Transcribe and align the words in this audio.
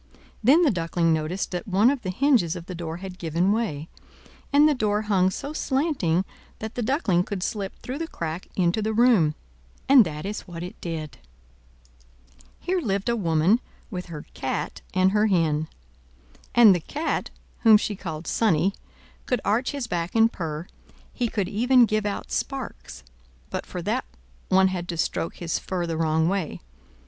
Then 0.43 0.63
the 0.63 0.71
Duckling 0.71 1.13
noticed 1.13 1.51
that 1.51 1.67
one 1.67 1.91
of 1.91 2.01
the 2.01 2.09
hinges 2.09 2.55
of 2.55 2.65
the 2.65 2.73
door 2.73 2.97
had 2.97 3.19
given 3.19 3.51
way, 3.51 3.87
and 4.51 4.67
the 4.67 4.73
door 4.73 5.03
hung 5.03 5.29
so 5.29 5.53
slanting 5.53 6.25
that 6.57 6.73
the 6.73 6.81
Duckling 6.81 7.23
could 7.23 7.43
slip 7.43 7.75
through 7.75 7.99
the 7.99 8.07
crack 8.07 8.47
into 8.55 8.81
the 8.81 8.93
room; 8.93 9.35
and 9.87 10.03
that 10.03 10.25
is 10.25 10.47
what 10.47 10.63
it 10.63 10.75
did. 10.81 11.19
Here 12.59 12.79
lived 12.81 13.09
a 13.09 13.15
woman, 13.15 13.59
with 13.91 14.07
her 14.07 14.25
Cat 14.33 14.81
and 14.91 15.11
her 15.11 15.27
Hen. 15.27 15.67
And 16.55 16.73
the 16.73 16.79
Cat, 16.79 17.29
whom 17.59 17.77
she 17.77 17.95
called 17.95 18.25
Sonnie, 18.25 18.73
could 19.27 19.39
arch 19.45 19.69
his 19.69 19.85
back 19.85 20.15
and 20.15 20.33
purr, 20.33 20.65
he 21.13 21.27
could 21.27 21.47
even 21.47 21.85
give 21.85 22.07
out 22.07 22.31
sparks; 22.31 23.03
but 23.51 23.67
for 23.67 23.83
that 23.83 24.05
one 24.49 24.69
had 24.69 24.87
to 24.89 24.97
stroke 24.97 25.35
his 25.35 25.59
fur 25.59 25.85
the 25.85 25.95
wrong 25.95 26.27
way. 26.27 26.59